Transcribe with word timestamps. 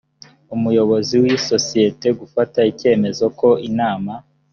umuyobozi 0.55 1.13
w 1.21 1.23
isosiyete 1.37 2.07
gufata 2.19 2.59
icyemezo 2.71 3.25
ko 3.39 3.49
inama 3.69 4.13